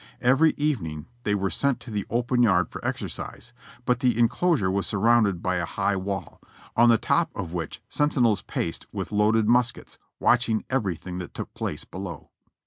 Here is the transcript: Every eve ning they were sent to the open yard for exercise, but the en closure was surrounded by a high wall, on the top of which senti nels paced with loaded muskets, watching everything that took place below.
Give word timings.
Every 0.21 0.55
eve 0.57 0.81
ning 0.81 1.05
they 1.21 1.35
were 1.35 1.51
sent 1.51 1.79
to 1.81 1.91
the 1.91 2.07
open 2.09 2.41
yard 2.41 2.69
for 2.71 2.83
exercise, 2.83 3.53
but 3.85 3.99
the 3.99 4.17
en 4.17 4.27
closure 4.29 4.71
was 4.71 4.87
surrounded 4.87 5.43
by 5.43 5.57
a 5.57 5.65
high 5.65 5.95
wall, 5.95 6.41
on 6.75 6.89
the 6.89 6.97
top 6.97 7.29
of 7.35 7.53
which 7.53 7.83
senti 7.87 8.19
nels 8.19 8.41
paced 8.41 8.87
with 8.91 9.11
loaded 9.11 9.47
muskets, 9.47 9.99
watching 10.19 10.65
everything 10.71 11.19
that 11.19 11.35
took 11.35 11.53
place 11.53 11.85
below. 11.85 12.31